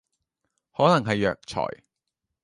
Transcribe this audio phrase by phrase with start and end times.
[0.75, 1.83] 可能係藥材